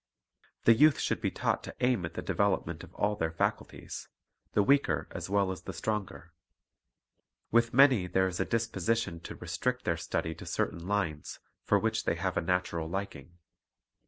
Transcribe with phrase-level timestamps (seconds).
[0.63, 4.07] The youth should be taught to aim at the develop ment of all their faculties,
[4.53, 6.33] the weaker as well as the stronger.
[7.51, 12.05] With many there is a disposition to restrict their study to certain lines, for which
[12.05, 13.37] they have a natural liking.